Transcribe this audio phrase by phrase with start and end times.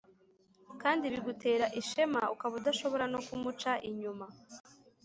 [0.81, 4.25] kandi bigutera ishema, ukaba udashobora no kumuca inyuma.